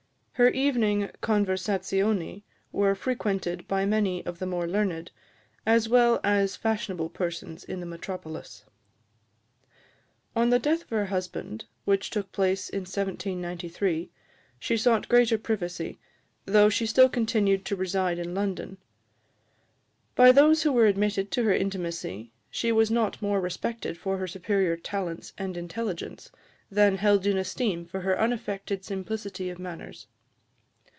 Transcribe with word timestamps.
Her 0.35 0.49
evening 0.49 1.11
conversazioni 1.21 2.41
were 2.71 2.95
frequented 2.95 3.67
by 3.67 3.85
many 3.85 4.25
of 4.25 4.39
the 4.39 4.47
more 4.47 4.67
learned, 4.67 5.11
as 5.67 5.87
well 5.87 6.19
as 6.23 6.55
fashionable 6.55 7.09
persons 7.09 7.63
in 7.63 7.79
the 7.79 7.85
metropolis. 7.85 8.65
On 10.35 10.49
the 10.49 10.57
death 10.57 10.81
of 10.81 10.89
her 10.89 11.05
husband, 11.05 11.65
which 11.85 12.09
took 12.09 12.31
place 12.31 12.69
in 12.69 12.79
1793, 12.79 14.09
she 14.59 14.77
sought 14.77 15.07
greater 15.07 15.37
privacy, 15.37 15.99
though 16.45 16.69
she 16.69 16.87
still 16.87 17.07
continued 17.07 17.63
to 17.65 17.75
reside 17.75 18.17
in 18.17 18.33
London. 18.33 18.77
By 20.15 20.31
those 20.31 20.63
who 20.63 20.71
were 20.71 20.87
admitted 20.87 21.29
to 21.33 21.43
her 21.43 21.53
intimacy, 21.53 22.31
she 22.49 22.71
was 22.71 22.89
not 22.89 23.21
more 23.21 23.39
respected 23.39 23.95
for 23.95 24.17
her 24.17 24.25
superior 24.27 24.75
talents 24.75 25.33
and 25.37 25.55
intelligence, 25.55 26.31
than 26.71 26.95
held 26.97 27.27
in 27.27 27.37
esteem 27.37 27.85
for 27.85 28.01
her 28.01 28.19
unaffected 28.19 28.83
simplicity 28.83 29.51
of 29.51 29.59
manners. 29.59 30.07